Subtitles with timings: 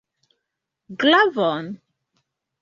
[1.03, 1.67] Glavon!